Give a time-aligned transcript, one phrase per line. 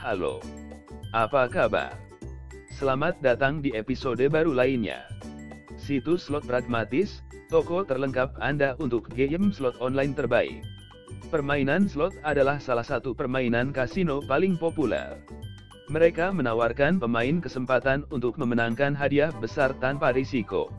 [0.00, 0.40] Halo.
[1.12, 1.92] Apa kabar?
[2.72, 5.04] Selamat datang di episode baru lainnya.
[5.76, 7.20] Situs slot pragmatis,
[7.52, 10.64] toko terlengkap Anda untuk game slot online terbaik.
[11.28, 15.20] Permainan slot adalah salah satu permainan kasino paling populer.
[15.92, 20.72] Mereka menawarkan pemain kesempatan untuk memenangkan hadiah besar tanpa risiko.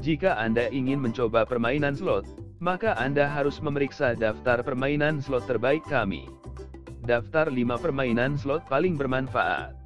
[0.00, 2.24] Jika Anda ingin mencoba permainan slot,
[2.64, 6.24] maka Anda harus memeriksa daftar permainan slot terbaik kami.
[7.06, 9.78] Daftar 5 permainan slot paling bermanfaat.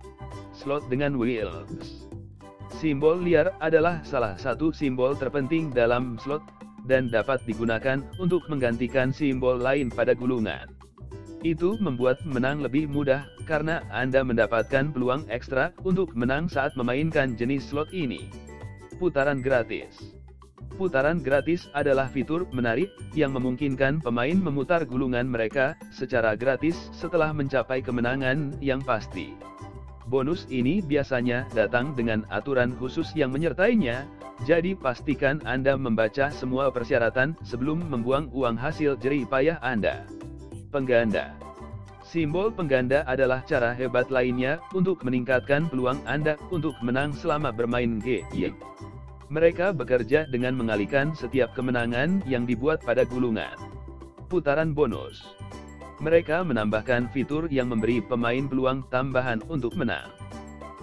[0.56, 2.08] Slot dengan wheels.
[2.80, 6.40] Simbol liar adalah salah satu simbol terpenting dalam slot
[6.88, 10.64] dan dapat digunakan untuk menggantikan simbol lain pada gulungan.
[11.44, 17.68] Itu membuat menang lebih mudah, karena Anda mendapatkan peluang ekstra untuk menang saat memainkan jenis
[17.68, 18.32] slot ini.
[18.96, 20.19] Putaran gratis
[20.80, 27.84] Putaran gratis adalah fitur menarik yang memungkinkan pemain memutar gulungan mereka secara gratis setelah mencapai
[27.84, 29.36] kemenangan yang pasti.
[30.08, 34.08] Bonus ini biasanya datang dengan aturan khusus yang menyertainya,
[34.48, 40.08] jadi pastikan Anda membaca semua persyaratan sebelum membuang uang hasil jerih payah Anda.
[40.72, 41.36] Pengganda
[42.00, 48.56] Simbol pengganda adalah cara hebat lainnya untuk meningkatkan peluang Anda untuk menang selama bermain game.
[49.30, 53.54] Mereka bekerja dengan mengalihkan setiap kemenangan yang dibuat pada gulungan.
[54.26, 55.22] Putaran bonus
[56.00, 60.08] mereka menambahkan fitur yang memberi pemain peluang tambahan untuk menang.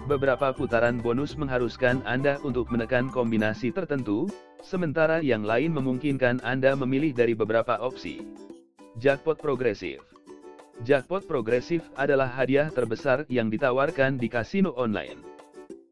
[0.06, 4.30] Beberapa putaran bonus mengharuskan Anda untuk menekan kombinasi tertentu,
[4.62, 8.22] sementara yang lain memungkinkan Anda memilih dari beberapa opsi.
[8.96, 10.00] Jackpot progresif
[10.86, 15.37] Jackpot progresif adalah hadiah terbesar yang ditawarkan di kasino online.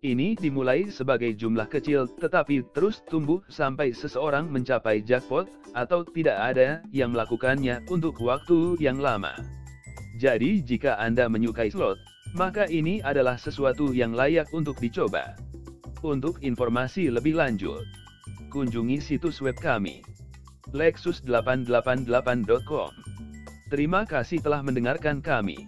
[0.07, 6.79] Ini dimulai sebagai jumlah kecil tetapi terus tumbuh sampai seseorang mencapai jackpot, atau tidak ada
[6.95, 9.35] yang melakukannya untuk waktu yang lama.
[10.15, 11.99] Jadi jika Anda menyukai slot,
[12.39, 15.35] maka ini adalah sesuatu yang layak untuk dicoba.
[16.07, 17.83] Untuk informasi lebih lanjut,
[18.55, 20.07] kunjungi situs web kami.
[20.71, 22.91] Lexus888.com
[23.67, 25.67] Terima kasih telah mendengarkan kami.